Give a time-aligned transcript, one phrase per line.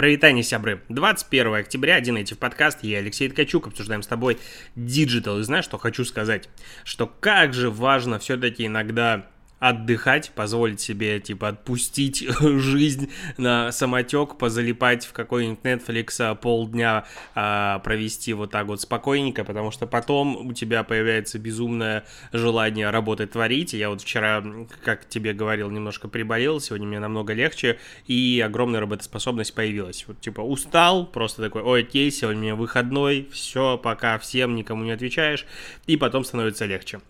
[0.00, 0.80] Прывітанне, сябры.
[0.88, 4.38] 21 октября, один этих подкаст, я Алексей Ткачук, обсуждаем с тобой
[4.74, 5.38] digital.
[5.38, 6.48] И знаешь, что хочу сказать?
[6.84, 9.26] Что как же важно все-таки иногда
[9.60, 17.04] отдыхать, позволить себе, типа, отпустить жизнь на самотек, позалипать в какой-нибудь Netflix а, полдня,
[17.34, 23.32] а, провести вот так вот спокойненько, потому что потом у тебя появляется безумное желание работать,
[23.32, 23.74] творить.
[23.74, 24.42] Я вот вчера,
[24.82, 30.04] как тебе говорил, немножко приболел, сегодня мне намного легче, и огромная работоспособность появилась.
[30.08, 34.84] Вот, типа, устал, просто такой, ой, окей, сегодня у меня выходной, все, пока всем никому
[34.84, 35.44] не отвечаешь,
[35.86, 37.00] и потом становится легче.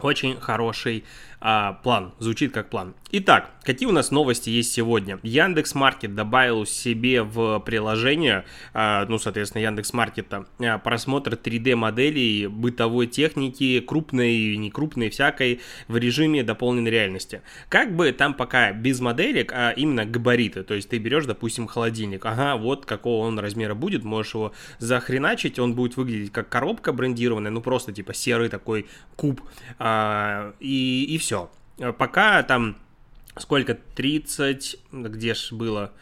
[0.00, 1.04] Очень хороший
[1.40, 2.94] а, план, звучит как план.
[3.10, 5.20] Итак, какие у нас новости есть сегодня?
[5.22, 8.44] Яндекс Маркет добавил себе в приложение,
[8.74, 10.46] а, ну, соответственно, Яндекс Маркета,
[10.82, 17.42] просмотр 3D моделей бытовой техники, крупной и некрупной всякой, в режиме дополненной реальности.
[17.68, 22.26] Как бы там пока без моделек, а именно габариты, то есть ты берешь, допустим, холодильник,
[22.26, 27.50] ага, вот какого он размера будет, можешь его захреначить, он будет выглядеть как коробка брендированная,
[27.52, 29.40] ну, просто типа серый такой куб,
[29.78, 29.87] а,
[30.60, 31.50] и, и все
[31.96, 32.76] пока там
[33.36, 35.92] сколько, 30, где ж было,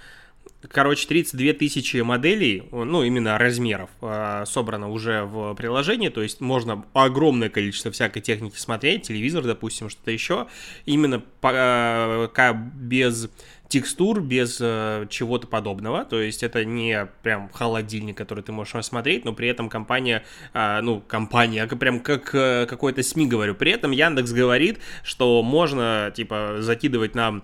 [0.70, 6.84] короче, 32 тысячи моделей, ну, именно размеров, э, собрано уже в приложении, то есть можно
[6.92, 10.47] огромное количество всякой техники смотреть, телевизор, допустим, что-то еще,
[10.84, 13.28] именно пока без
[13.69, 19.25] текстур без э, чего-то подобного, то есть это не прям холодильник, который ты можешь рассмотреть,
[19.25, 23.73] но при этом компания, э, ну, компания, а прям как э, какой-то СМИ говорю, при
[23.73, 27.42] этом Яндекс говорит, что можно, типа, закидывать нам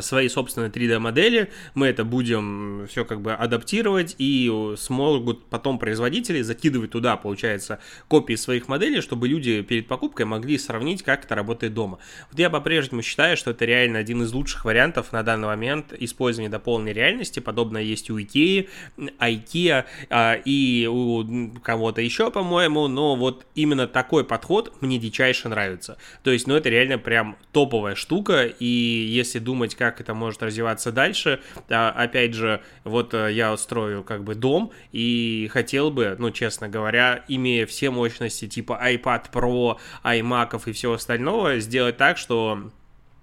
[0.00, 6.92] свои собственные 3D-модели, мы это будем все как бы адаптировать и смогут потом производители закидывать
[6.92, 11.98] туда, получается, копии своих моделей, чтобы люди перед покупкой могли сравнить, как это работает дома.
[12.30, 16.48] Вот я по-прежнему считаю, что это реально один из лучших вариантов на данный момент использования
[16.48, 23.46] дополненной реальности, подобное есть у IKEA, IKEA а, и у кого-то еще, по-моему, но вот
[23.54, 25.98] именно такой подход мне дичайше нравится.
[26.22, 30.42] То есть, ну это реально прям топовая штука, и если думать думать, как это может
[30.42, 31.40] развиваться дальше.
[31.70, 36.68] А, опять же, вот э, я строю как бы дом и хотел бы, ну, честно
[36.68, 42.70] говоря, имея все мощности типа iPad Pro, iMac и всего остального, сделать так, что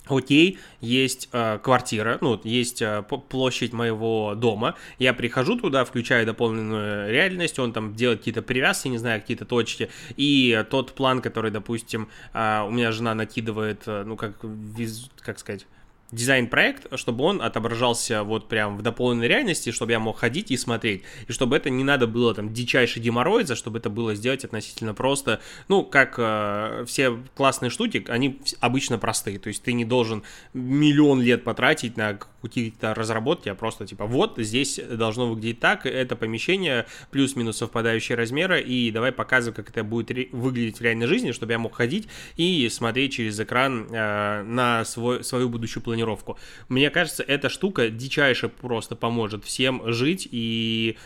[0.07, 4.75] Окей, есть э, квартира, ну, есть э, площадь моего дома.
[4.99, 9.89] Я прихожу туда, включаю дополненную реальность, он там делает какие-то привязки, не знаю, какие-то точки.
[10.17, 15.39] И тот план, который, допустим, э, у меня жена накидывает, э, ну, как, виз, как
[15.39, 15.65] сказать,
[16.13, 21.03] дизайн-проект, чтобы он отображался вот прям в дополненной реальности, чтобы я мог ходить и смотреть,
[21.27, 25.41] и чтобы это не надо было там дичайше деморроидza, чтобы это было сделать относительно просто,
[25.67, 30.23] ну, как э, все классные штуки, они обычно простые, то есть ты не должен
[30.53, 36.15] миллион лет потратить на какие-то разработки, а просто типа вот здесь должно выглядеть так, это
[36.15, 41.53] помещение плюс-минус совпадающие размеры, и давай показывай, как это будет выглядеть в реальной жизни, чтобы
[41.53, 46.37] я мог ходить и смотреть через экран э, на свой, свою будущую планировку планировку.
[46.69, 50.97] Мне кажется, эта штука дичайше просто поможет всем жить и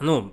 [0.00, 0.32] ну,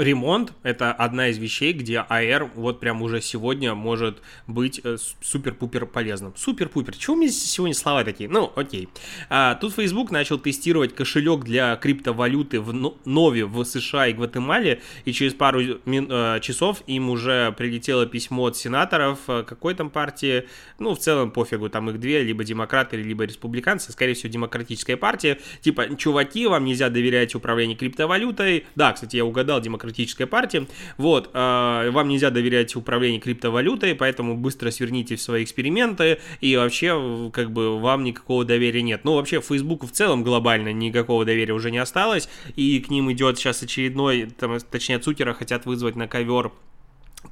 [0.00, 5.86] ремонт— это одна из вещей, где AR вот прям уже сегодня может быть э, супер-пупер
[5.86, 6.32] полезным.
[6.36, 6.96] Супер-пупер.
[6.96, 8.28] Чего у меня сегодня слова такие?
[8.28, 8.88] Ну, окей.
[9.28, 15.12] А, тут Facebook начал тестировать кошелек для криптовалюты в Нове в США и Гватемале, и
[15.12, 20.94] через пару э, часов им уже прилетело письмо от сенаторов э, какой там партии, ну,
[20.94, 25.96] в целом пофигу, там их две, либо демократы, либо республиканцы, скорее всего, демократическая партия, типа,
[25.96, 28.64] чуваки, вам нельзя доверять управлению криптовалютой.
[28.74, 30.66] Да, кстати, я угадал, демократ демократическая партия.
[30.96, 37.50] Вот, э, вам нельзя доверять управлению криптовалютой, поэтому быстро сверните свои эксперименты, и вообще, как
[37.50, 39.02] бы, вам никакого доверия нет.
[39.04, 43.38] Ну, вообще, Facebook в целом глобально никакого доверия уже не осталось, и к ним идет
[43.38, 46.52] сейчас очередной, там, точнее, Цукера хотят вызвать на ковер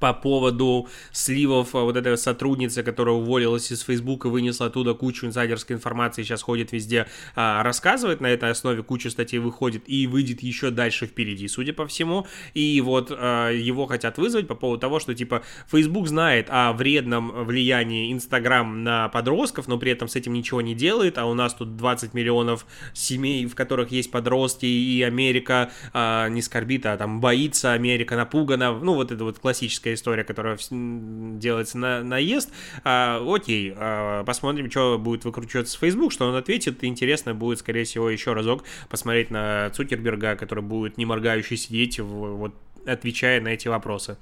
[0.01, 5.77] по поводу сливов а, вот этой сотрудницы, которая уволилась из и вынесла оттуда кучу инсайдерской
[5.77, 10.71] информации, сейчас ходит везде, а, рассказывает на этой основе, куча статей выходит и выйдет еще
[10.71, 12.27] дальше впереди, судя по всему.
[12.55, 17.45] И вот а, его хотят вызвать по поводу того, что типа Facebook знает о вредном
[17.45, 21.55] влиянии Instagram на подростков, но при этом с этим ничего не делает, а у нас
[21.55, 27.73] тут 20 миллионов семей, в которых есть подростки, и Америка не скорбит, а там боится,
[27.73, 32.51] Америка напугана, ну вот это вот классическое классическая история, которая делается на наезд.
[32.85, 36.85] А, окей, а, посмотрим, что будет выкручиваться Facebook, что он ответит.
[36.85, 42.55] Интересно будет, скорее всего, еще разок посмотреть на Цукерберга, который будет не моргающий сидеть, вот
[42.87, 44.17] отвечая на эти вопросы.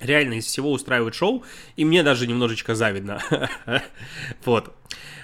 [0.00, 1.44] Реально из всего устраивает шоу,
[1.76, 3.20] и мне даже немножечко завидно.
[4.44, 4.74] вот.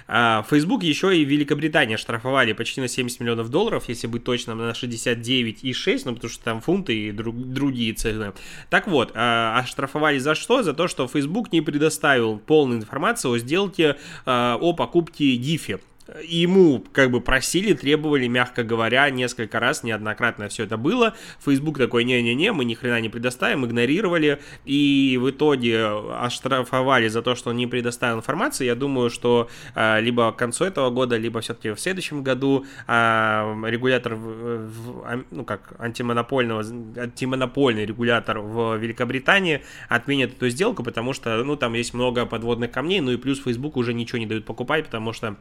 [0.07, 4.71] А, Facebook еще и Великобритания штрафовали почти на 70 миллионов долларов, если быть точным, на
[4.71, 8.33] 69,6, ну, потому что там фунты и друг, другие цены.
[8.69, 10.63] Так вот, а, оштрафовали за что?
[10.63, 15.79] За то, что Facebook не предоставил полную информацию о сделке а, о покупке Гифи
[16.23, 21.15] ему как бы просили, требовали, мягко говоря, несколько раз, неоднократно все это было.
[21.43, 25.85] Facebook такой, не-не-не, мы ни хрена не предоставим, игнорировали, и в итоге
[26.19, 28.67] оштрафовали за то, что он не предоставил информацию.
[28.67, 33.55] Я думаю, что а, либо к концу этого года, либо все-таки в следующем году а,
[33.65, 36.63] регулятор, в, ну как, антимонопольного,
[36.97, 42.99] антимонопольный регулятор в Великобритании отменит эту сделку, потому что, ну, там есть много подводных камней,
[43.01, 45.37] ну и плюс Facebook уже ничего не дают покупать, потому что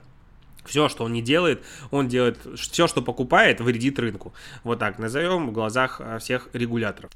[0.71, 4.33] все, что он не делает, он делает, все, что покупает, вредит рынку.
[4.65, 7.11] Вот так назовем в глазах а, всех регуляторов.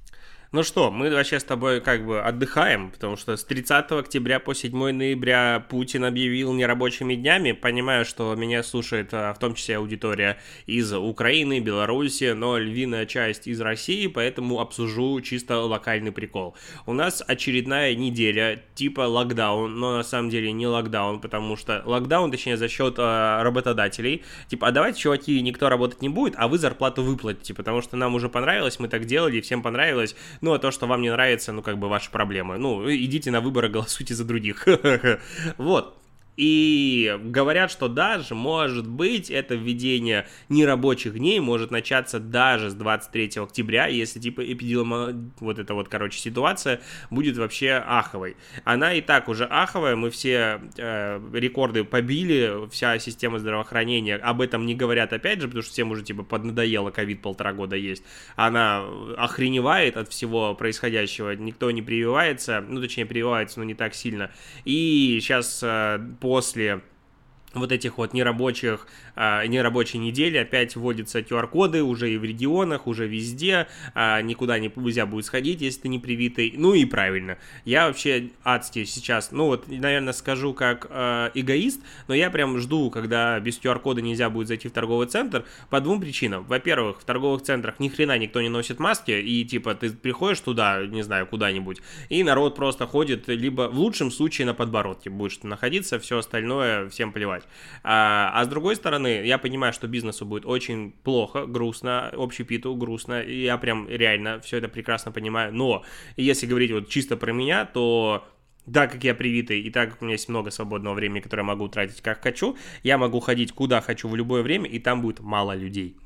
[0.55, 4.55] Ну что, мы вообще с тобой как бы отдыхаем, потому что с 30 октября по
[4.55, 7.51] 7 ноября Путин объявил нерабочими днями.
[7.51, 13.49] Понимаю, что меня слушает а, в том числе аудитория из Украины, Беларуси, но львиная часть
[13.49, 16.55] из России, поэтому обсужу чисто локальный прикол.
[16.87, 22.31] У нас очередная неделя типа локдаун, но на самом деле не локдаун, потому что локдаун,
[22.31, 24.23] точнее, за счет э, работодателей.
[24.47, 28.15] Типа, а давайте, чуваки, никто работать не будет, а вы зарплату выплатите, потому что нам
[28.15, 31.63] уже понравилось, мы так делали, всем понравилось ну, а то, что вам не нравится, ну,
[31.63, 32.59] как бы ваши проблемы.
[32.59, 34.69] Ну, идите на выборы, голосуйте за других.
[35.59, 36.04] Вот.
[36.37, 43.31] И говорят, что даже, может быть, это введение нерабочих дней может начаться даже с 23
[43.37, 48.37] октября, если, типа, эпидемия, вот эта вот, короче, ситуация будет вообще аховой.
[48.65, 54.67] Она и так уже аховая, мы все э, рекорды побили, вся система здравоохранения, об этом
[54.67, 58.03] не говорят опять же, потому что всем уже, типа, поднадоело, ковид полтора года есть.
[58.35, 58.85] Она
[59.17, 64.31] охреневает от всего происходящего, никто не прививается, ну, точнее, прививается, но не так сильно.
[64.65, 66.81] И сейчас э, после
[67.55, 68.87] вот этих вот нерабочих,
[69.17, 74.73] а, нерабочей недели опять вводятся QR-коды уже и в регионах, уже везде, а, никуда не,
[74.95, 77.39] нельзя будет сходить, если ты не привитый, ну и правильно.
[77.65, 82.91] Я вообще адски сейчас, ну вот, наверное, скажу как а, эгоист, но я прям жду,
[82.91, 86.45] когда без QR-кода нельзя будет зайти в торговый центр по двум причинам.
[86.45, 90.87] Во-первых, в торговых центрах ни хрена никто не носит маски, и типа ты приходишь туда,
[90.87, 95.99] не знаю, куда-нибудь, и народ просто ходит, либо в лучшем случае на подбородке будешь находиться,
[95.99, 97.44] все остальное всем плевать.
[97.83, 103.23] А, а с другой стороны, я понимаю, что бизнесу будет очень плохо, грустно, общепиту грустно,
[103.23, 105.85] и я прям реально все это прекрасно понимаю, но
[106.17, 108.25] если говорить вот чисто про меня, то
[108.73, 111.47] так как я привитый, и так как у меня есть много свободного времени, которое я
[111.47, 115.21] могу тратить как хочу, я могу ходить куда хочу в любое время, и там будет
[115.21, 115.97] мало людей.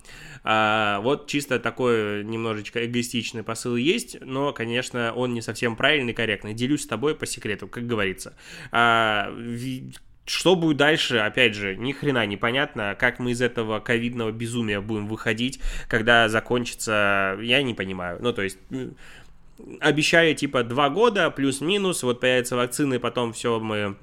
[0.44, 6.16] А, вот чисто такой немножечко эгоистичный посыл есть, но, конечно, он не совсем правильный и
[6.16, 6.54] корректный.
[6.54, 8.36] Делюсь с тобой по секрету, как говорится.
[8.72, 9.32] А,
[10.28, 15.08] что будет дальше, опять же, ни хрена непонятно, как мы из этого ковидного безумия будем
[15.08, 18.18] выходить, когда закончится, я не понимаю.
[18.20, 18.58] Ну, то есть,
[19.80, 23.96] обещали, типа, два года, плюс-минус, вот появятся вакцины, потом все мы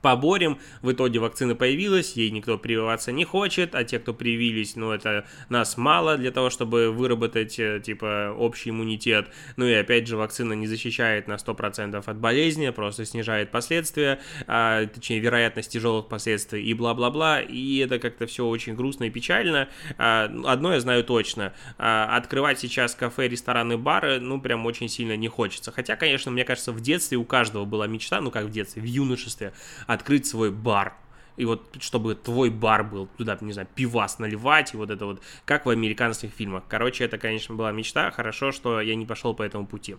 [0.00, 0.58] поборем.
[0.82, 5.26] В итоге вакцина появилась, ей никто прививаться не хочет, а те, кто привились, ну, это
[5.48, 9.28] нас мало для того, чтобы выработать, э, типа, общий иммунитет.
[9.56, 14.86] Ну и опять же, вакцина не защищает на 100% от болезни, просто снижает последствия, а,
[14.86, 19.68] точнее, вероятность тяжелых последствий и бла-бла-бла, и это как-то все очень грустно и печально.
[19.98, 25.16] А, одно я знаю точно, а, открывать сейчас кафе, рестораны, бары, ну, прям очень сильно
[25.16, 25.72] не хочется.
[25.72, 28.86] Хотя, конечно, мне кажется, в детстве у каждого была мечта, ну, как в детстве, в
[28.86, 29.52] юношестве,
[29.86, 30.94] открыть свой бар.
[31.36, 35.22] И вот, чтобы твой бар был, туда, не знаю, пивас наливать, и вот это вот,
[35.44, 36.64] как в американских фильмах.
[36.68, 38.10] Короче, это, конечно, была мечта.
[38.10, 39.96] Хорошо, что я не пошел по этому пути.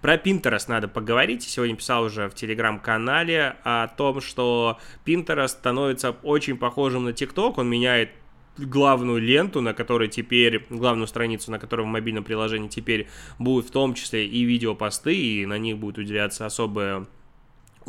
[0.00, 1.42] Про Pinterest надо поговорить.
[1.42, 7.54] Сегодня писал уже в телеграм-канале о том, что Pinterest становится очень похожим на TikTok.
[7.56, 8.10] Он меняет
[8.56, 13.08] главную ленту, на которой теперь, главную страницу, на которой в мобильном приложении теперь
[13.38, 17.06] будут в том числе и видеопосты, и на них будет уделяться особое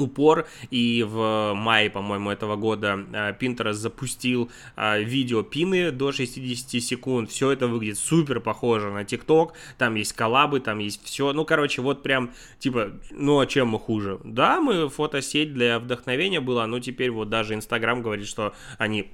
[0.01, 6.81] упор, и в мае, по-моему, этого года э, Pinterest запустил э, видео пины до 60
[6.81, 11.45] секунд, все это выглядит супер похоже на TikTok, там есть коллабы, там есть все, ну,
[11.45, 14.19] короче, вот прям, типа, ну, а чем мы хуже?
[14.23, 19.09] Да, мы фотосеть для вдохновения была, но теперь вот даже Instagram говорит, что они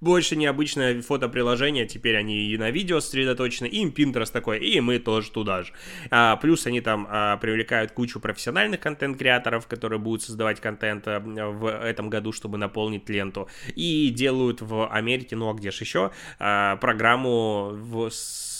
[0.00, 4.98] больше необычное фотоприложение, теперь они и на видео сосредоточены, и им Pinterest такой, и мы
[4.98, 5.72] тоже туда же.
[6.10, 11.68] А, плюс они там а, привлекают кучу профессиональных контент-креаторов, которые будут создавать контент а, в
[11.68, 16.76] этом году, чтобы наполнить ленту, и делают в Америке, ну а где же еще, а,
[16.76, 18.55] программу в с,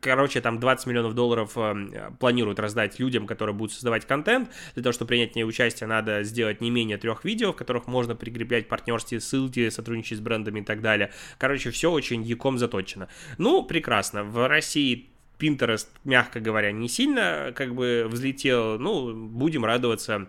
[0.00, 4.50] короче, там 20 миллионов долларов э, планируют раздать людям, которые будут создавать контент.
[4.74, 7.86] Для того, чтобы принять в ней участие, надо сделать не менее трех видео, в которых
[7.86, 11.12] можно прикреплять партнерские ссылки, сотрудничать с брендами и так далее.
[11.38, 13.08] Короче, все очень яком заточено.
[13.38, 14.24] Ну, прекрасно.
[14.24, 15.08] В России
[15.38, 18.78] Pinterest, мягко говоря, не сильно как бы взлетел.
[18.78, 20.28] Ну, будем радоваться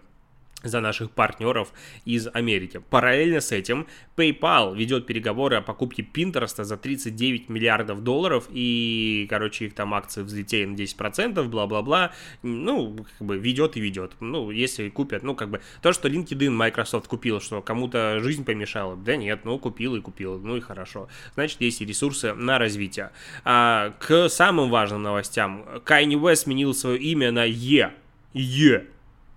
[0.64, 1.74] за наших партнеров
[2.06, 2.82] из Америки.
[2.90, 9.66] Параллельно с этим PayPal ведет переговоры о покупке Pinterest за 39 миллиардов долларов, и, короче,
[9.66, 12.12] их там акции взлетели на 10%, бла-бла-бла.
[12.42, 14.14] Ну, как бы ведет и ведет.
[14.20, 18.96] Ну, если купят, ну, как бы, то, что LinkedIn Microsoft купил, что кому-то жизнь помешала,
[18.96, 21.08] да нет, ну, купил и купил, ну и хорошо.
[21.36, 23.12] Значит, есть и ресурсы на развитие.
[23.44, 25.66] А, к самым важным новостям.
[25.86, 27.94] Kanye West сменил свое имя на Е.
[28.34, 28.88] Е.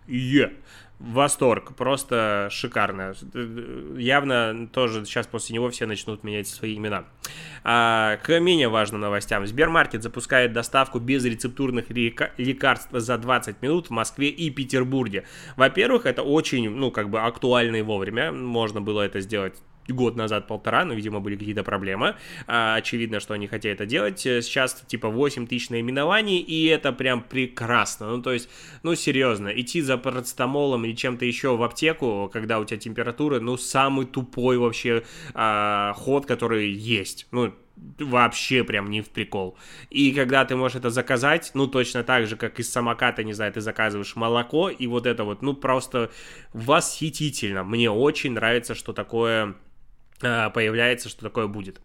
[0.08, 0.52] Е.
[0.98, 3.14] Восторг, просто шикарно.
[3.98, 7.04] Явно тоже сейчас после него все начнут менять свои имена.
[7.64, 9.46] А, к менее важным новостям.
[9.46, 15.24] Сбермаркет запускает доставку без рецептурных лекарств за 20 минут в Москве и Петербурге.
[15.56, 18.32] Во-первых, это очень, ну, как бы актуально и вовремя.
[18.32, 22.16] Можно было это сделать год назад, полтора, но, видимо, были какие-то проблемы.
[22.46, 24.20] А, очевидно, что они хотели это делать.
[24.20, 28.16] Сейчас, типа, 8 тысяч наименований, и это прям прекрасно.
[28.16, 28.48] Ну, то есть,
[28.82, 33.56] ну, серьезно, идти за парацетамолом или чем-то еще в аптеку, когда у тебя температура, ну,
[33.56, 37.26] самый тупой вообще а, ход, который есть.
[37.30, 37.52] Ну,
[37.98, 39.56] вообще прям не в прикол.
[39.90, 43.52] И когда ты можешь это заказать, ну, точно так же, как из самоката, не знаю,
[43.52, 46.10] ты заказываешь молоко, и вот это вот, ну, просто
[46.52, 47.64] восхитительно.
[47.64, 49.54] Мне очень нравится, что такое
[50.20, 51.80] появляется, что такое будет.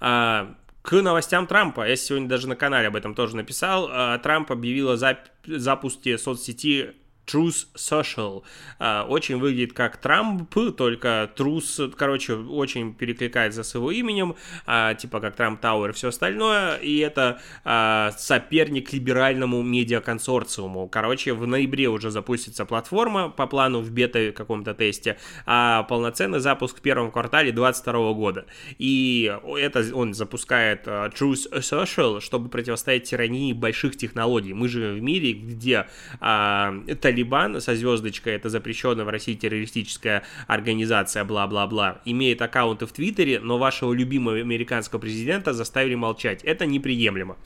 [0.00, 4.50] А, к новостям Трампа, я сегодня даже на канале об этом тоже написал, а, Трамп
[4.50, 6.94] объявил о зап- запуске соцсети
[7.28, 8.42] Truth Social.
[8.78, 14.34] А, очень выглядит как Трамп, только Truth, короче, очень перекликается с его именем,
[14.66, 20.88] а, типа как Трамп Тауэр и все остальное, и это а, соперник либеральному медиаконсорциуму.
[20.88, 26.78] Короче, в ноябре уже запустится платформа по плану в бета каком-то тесте, а полноценный запуск
[26.78, 28.46] в первом квартале 2022 года.
[28.78, 34.54] И это он запускает Truth Social, чтобы противостоять тирании больших технологий.
[34.54, 35.86] Мы же в мире, где
[36.20, 36.74] а,
[37.18, 43.58] Талибан со звездочкой, это запрещенная в России террористическая организация, бла-бла-бла, имеет аккаунты в Твиттере, но
[43.58, 46.44] вашего любимого американского президента заставили молчать.
[46.44, 47.36] Это неприемлемо.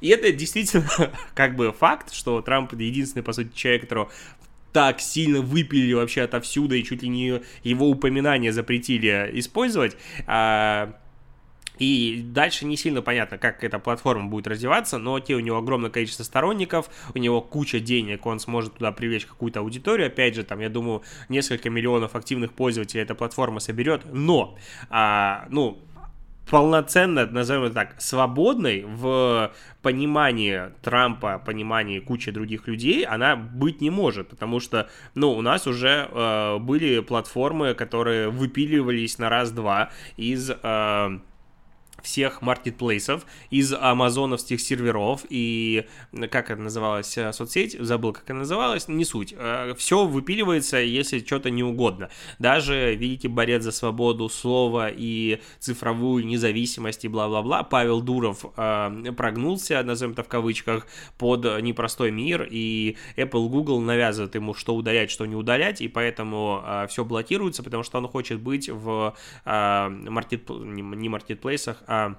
[0.00, 0.88] И это действительно
[1.34, 4.10] как бы факт, что Трамп единственный, по сути, человек, которого
[4.72, 9.96] так сильно выпили вообще отовсюду и чуть ли не его упоминания запретили использовать.
[10.26, 10.94] А,
[11.78, 15.90] и дальше не сильно понятно, как эта платформа будет развиваться, но окей, у него огромное
[15.90, 20.08] количество сторонников, у него куча денег, он сможет туда привлечь какую-то аудиторию.
[20.08, 24.56] Опять же, там, я думаю, несколько миллионов активных пользователей эта платформа соберет, но,
[24.90, 25.78] а, ну,
[26.50, 33.90] полноценно, назовем это так, свободной в понимании Трампа, понимании кучи других людей, она быть не
[33.90, 40.50] может, потому что, ну, у нас уже э, были платформы, которые выпиливались на раз-два из...
[40.50, 41.18] Э,
[42.02, 45.24] всех маркетплейсов из амазоновских серверов.
[45.28, 45.86] И
[46.30, 49.34] как это называлась э, соцсеть, забыл, как это называлось, не суть.
[49.36, 52.10] Э, Все выпиливается, если что-то не угодно.
[52.38, 59.82] Даже великий борец за свободу слова и цифровую независимость и бла-бла-бла, Павел Дуров э, прогнулся,
[59.82, 60.86] назовем это в кавычках,
[61.18, 66.62] под непростой мир, и Apple, Google навязывают ему, что удалять, что не удалять, и поэтому
[66.88, 69.14] все блокируется, потому что он хочет быть в
[69.44, 70.48] маркет...
[70.48, 72.14] не маркетплейсах, а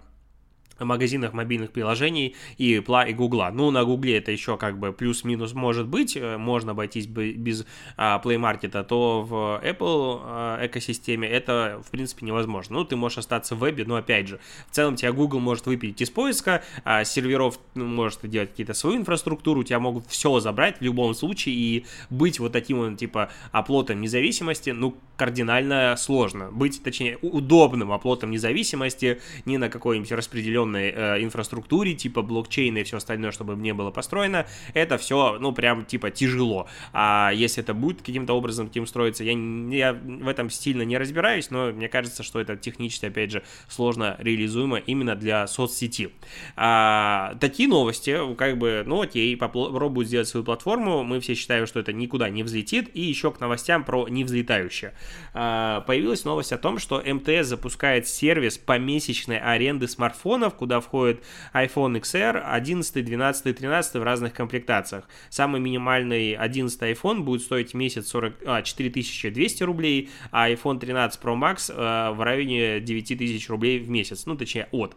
[0.86, 3.44] магазинах мобильных приложений и Apple и Google.
[3.54, 7.66] Ну, на Google это еще как бы плюс-минус может быть, э, можно обойтись без
[7.98, 12.78] а, Play Market, то в Apple а, экосистеме это, в принципе, невозможно.
[12.78, 16.02] Ну, ты можешь остаться в вебе, но, опять же, в целом тебя Google может выпилить
[16.02, 20.82] из поиска, а серверов ну, может делать какие-то свою инфраструктуру, тебя могут все забрать в
[20.82, 26.50] любом случае, и быть вот таким вот, типа, оплотом независимости, ну, кардинально сложно.
[26.52, 32.84] Быть, точнее, удобным оплотом независимости не на какой-нибудь распределенной определенной э, инфраструктуре, типа блокчейна и
[32.84, 36.68] все остальное, чтобы не было построено, это все, ну, прям, типа, тяжело.
[36.94, 41.50] А если это будет каким-то образом таким строиться, я, я в этом сильно не разбираюсь,
[41.52, 46.10] но мне кажется, что это технически, опять же, сложно реализуемо именно для соцсети.
[46.56, 51.80] А, такие новости, как бы, ну, окей, попробуют сделать свою платформу, мы все считаем, что
[51.80, 54.94] это никуда не взлетит, и еще к новостям про невзлетающее.
[55.34, 61.24] А, появилась новость о том, что МТС запускает сервис помесячной аренды смартфонов, куда входит
[61.54, 65.06] iPhone XR, 11, 12, 13 в разных комплектациях.
[65.30, 71.36] Самый минимальный 11 iPhone будет стоить месяц 40, а, 4200 рублей, а iPhone 13 Pro
[71.40, 74.96] Max а, в районе 9000 рублей в месяц, ну точнее от.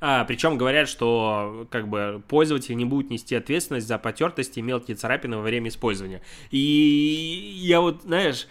[0.00, 4.96] А, причем говорят, что как бы пользователь не будет нести ответственность за потертости и мелкие
[4.96, 6.22] царапины во время использования.
[6.50, 6.58] И
[7.62, 8.48] я вот, знаешь,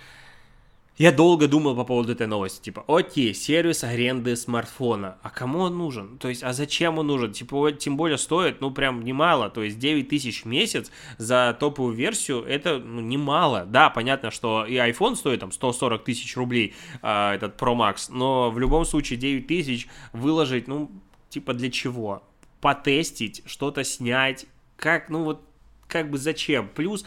[1.00, 2.62] я долго думал по поводу этой новости.
[2.62, 5.18] Типа, окей, сервис аренды смартфона.
[5.24, 6.18] А кому он нужен?
[6.18, 7.32] То есть, а зачем он нужен?
[7.32, 9.50] Типа, тем более стоит, ну, прям немало.
[9.50, 13.66] То есть, 9 тысяч в месяц за топовую версию, это, ну, немало.
[13.66, 18.08] Да, понятно, что и iPhone стоит там 140 тысяч рублей, э, этот Pro Max.
[18.10, 20.92] Но в любом случае 9 тысяч выложить, ну,
[21.30, 22.24] типа, для чего?
[22.60, 24.48] Потестить, что-то снять.
[24.76, 25.42] Как, ну, вот,
[25.88, 26.68] как бы зачем?
[26.68, 27.06] Плюс,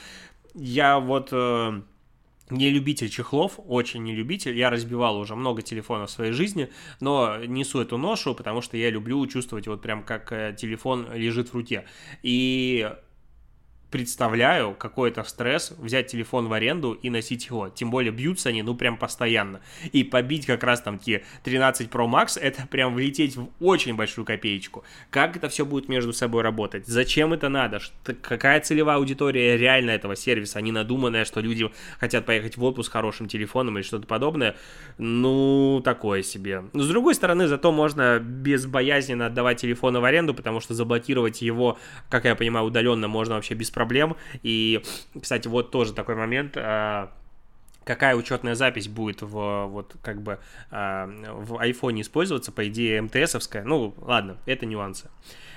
[0.55, 1.29] я вот...
[1.31, 1.83] Э,
[2.53, 4.57] не любитель чехлов, очень не любитель.
[4.57, 8.91] Я разбивал уже много телефонов в своей жизни, но несу эту ношу, потому что я
[8.91, 11.87] люблю чувствовать вот прям как э, телефон лежит в руке.
[12.23, 12.91] И
[13.93, 17.69] представляю какой-то стресс взять телефон в аренду и носить его.
[17.69, 19.61] Тем более бьются они, ну, прям постоянно.
[19.93, 24.25] И побить как раз там те 13 Pro Max, это прям влететь в очень большую
[24.25, 24.83] копеечку.
[25.11, 26.87] Как это все будет между собой работать?
[26.87, 27.81] Зачем это надо?
[27.81, 30.59] Что, какая целевая аудитория реально этого сервиса?
[30.59, 31.71] А не надуманная, что люди
[32.01, 34.57] хотят поехать в отпуск с хорошим телефоном или что-то подобное?
[34.97, 36.65] Ну, такое себе.
[36.73, 41.79] Но с другой стороны, зато можно безбоязненно отдавать телефоны в аренду, потому что заблокировать его,
[42.09, 44.17] как я понимаю, удаленно можно вообще без проблем проблем.
[44.45, 44.81] И,
[45.21, 47.11] кстати, вот тоже такой момент а,
[47.85, 50.39] какая учетная запись будет в вот как бы
[50.71, 55.11] а, в айфоне использоваться, по идее МТСовская, ну ладно, это нюансы.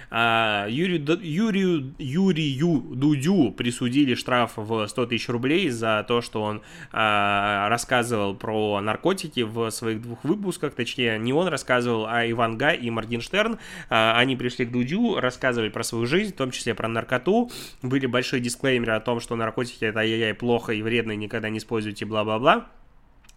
[0.09, 6.61] А, Юрию, Юрию, Юрию Дудю присудили штраф в 100 тысяч рублей за то, что он
[6.91, 12.77] а, рассказывал про наркотики в своих двух выпусках, точнее, не он рассказывал, а Иван Гай
[12.77, 13.59] и Моргенштерн.
[13.89, 17.51] А, они пришли к Дудю, рассказывали про свою жизнь, в том числе про наркоту.
[17.81, 21.59] Были большие дисклеймеры о том, что наркотики это ай-яй плохо и вредно, и никогда не
[21.59, 22.67] используйте, бла-бла-бла.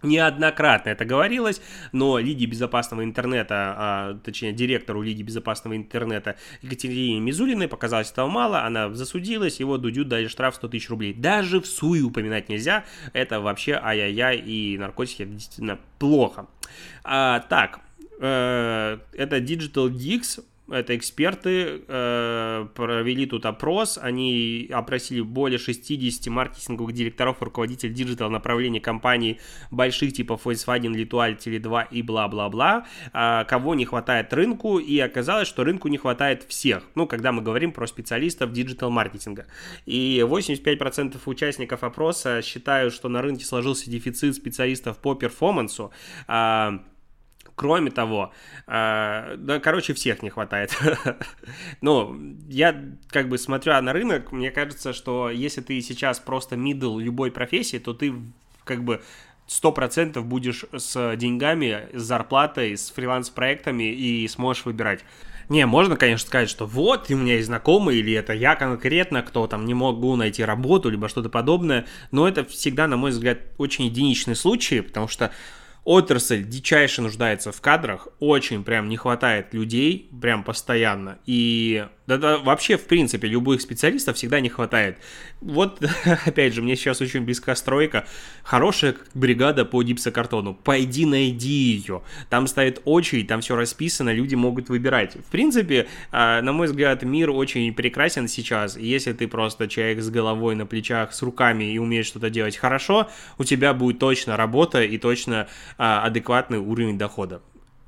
[0.03, 1.61] Неоднократно это говорилось,
[1.93, 8.63] но Лиге безопасного интернета, а, точнее директору Лиги безопасного интернета Екатерине Мизулиной показалось этого мало,
[8.63, 11.15] она засудилась, его Дудю дали штраф 100 тысяч рублей.
[11.15, 16.47] Даже в суе упоминать нельзя, это вообще ай-яй-яй и наркотики действительно плохо.
[17.03, 17.81] А, так,
[18.21, 26.93] э, это Digital Geeks, это эксперты э, провели тут опрос, они опросили более 60 маркетинговых
[26.93, 33.85] директоров, руководителей digital направлений компаний больших типа Volkswagen, Л'Этуаль, Tele2 и бла-бла-бла, э, кого не
[33.85, 38.53] хватает рынку, и оказалось, что рынку не хватает всех, ну, когда мы говорим про специалистов
[38.53, 39.47] digital-маркетинга.
[39.87, 45.93] И 85% участников опроса считают, что на рынке сложился дефицит специалистов по перформансу,
[46.27, 46.79] э,
[47.59, 48.33] Кроме того,
[48.69, 50.79] э, да, короче, всех не хватает.
[51.81, 52.17] ну,
[52.49, 57.33] я как бы смотря на рынок, мне кажется, что если ты сейчас просто мидл любой
[57.33, 58.15] профессии, то ты
[58.63, 59.03] как бы
[59.49, 65.05] сто процентов будешь с деньгами, с зарплатой, с фриланс-проектами и сможешь выбирать.
[65.49, 69.49] Не, можно, конечно, сказать, что вот, у меня есть знакомые, или это я конкретно, кто
[69.49, 73.87] там не могу найти работу, либо что-то подобное, но это всегда, на мой взгляд, очень
[73.87, 75.33] единичный случай, потому что
[75.91, 81.19] Отрасль дичайше нуждается в кадрах, очень прям не хватает людей, прям постоянно.
[81.25, 84.97] И да, да, вообще, в принципе, любых специалистов всегда не хватает.
[85.43, 85.83] Вот,
[86.25, 88.07] опять же, мне сейчас очень близка стройка.
[88.43, 90.55] Хорошая бригада по гипсокартону.
[90.55, 92.01] Пойди найди ее.
[92.31, 95.17] Там стоит очередь, там все расписано, люди могут выбирать.
[95.17, 98.79] В принципе, а, на мой взгляд, мир очень прекрасен сейчас.
[98.79, 103.11] Если ты просто человек с головой на плечах, с руками и умеешь что-то делать хорошо,
[103.37, 107.43] у тебя будет точно работа и точно а, адекватный уровень дохода.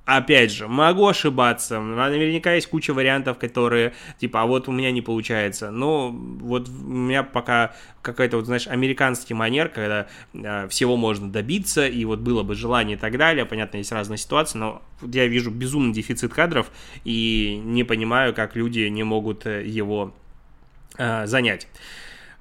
[0.07, 5.03] Опять же, могу ошибаться, наверняка есть куча вариантов, которые, типа, а вот у меня не
[5.03, 5.71] получается.
[5.71, 11.87] Но вот у меня пока какой-то, вот, знаешь, американский манер, когда э, всего можно добиться,
[11.87, 13.45] и вот было бы желание и так далее.
[13.45, 16.73] Понятно, есть разные ситуации, но я вижу безумный дефицит кадров
[17.05, 20.13] и не понимаю, как люди не могут э, его
[20.99, 21.69] э, занять.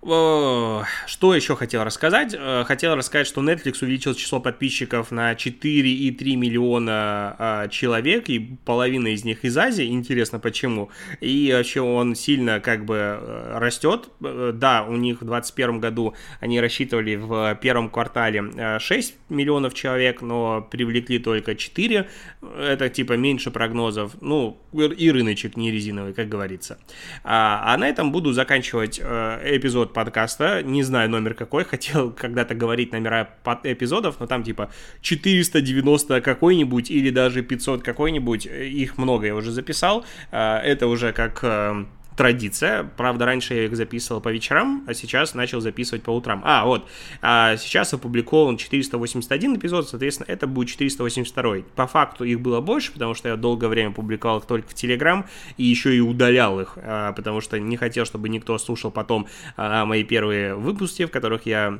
[0.01, 2.33] Что еще хотел рассказать?
[2.37, 9.09] Э, хотел рассказать, что Netflix увеличил число подписчиков на 4,3 миллиона а, человек, и половина
[9.09, 9.87] из них из Азии.
[9.87, 10.89] Интересно, почему?
[11.19, 14.07] И вообще он сильно как бы э, растет.
[14.23, 20.21] Э, да, у них в 2021 году они рассчитывали в первом квартале 6 миллионов человек,
[20.21, 22.09] но привлекли только 4.
[22.57, 24.13] Это типа меньше прогнозов.
[24.21, 26.77] Ну, и рыночек не резиновый, как говорится.
[27.25, 32.55] А, а на этом буду заканчивать эпизод эпизод подкаста, не знаю номер какой, хотел когда-то
[32.55, 33.29] говорить номера
[33.63, 34.69] эпизодов, но там типа
[35.01, 41.39] 490 какой-нибудь или даже 500 какой-нибудь, их много я уже записал, а, это уже как
[41.43, 41.85] э,
[42.19, 42.83] традиция.
[42.97, 46.41] Правда, раньше я их записывал по вечерам, а сейчас начал записывать по утрам.
[46.43, 46.85] А, вот,
[47.21, 51.59] а сейчас опубликован 481 эпизод, соответственно, это будет 482.
[51.77, 55.27] По факту их было больше, потому что я долгое время публиковал их только в Телеграм
[55.55, 59.85] и еще и удалял их, а, потому что не хотел, чтобы никто слушал потом а,
[59.85, 61.79] мои первые выпуски, в которых я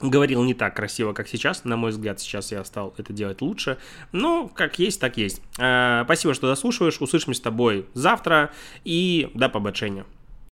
[0.00, 1.64] говорил не так красиво, как сейчас.
[1.64, 3.78] На мой взгляд, сейчас я стал это делать лучше.
[4.12, 5.42] Но как есть, так есть.
[5.58, 7.00] А, спасибо, что дослушиваешь.
[7.00, 8.50] Услышимся с тобой завтра.
[8.84, 10.04] И до побочения.